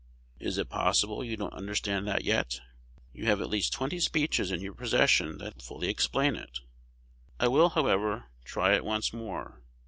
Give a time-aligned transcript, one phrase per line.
[0.39, 2.59] Is it possible you don't understand that yet?
[3.13, 6.61] You have at least twenty speeches in your possession that fully explain it.
[7.39, 9.61] I will, however, try it once more.